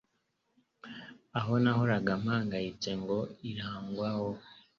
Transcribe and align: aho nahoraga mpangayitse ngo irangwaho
aho 1.37 1.53
nahoraga 1.63 2.11
mpangayitse 2.21 2.91
ngo 3.01 3.17
irangwaho 3.49 4.29